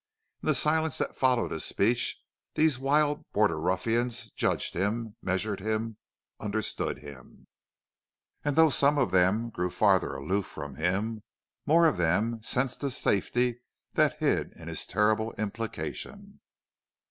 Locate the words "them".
9.11-9.51, 11.97-12.41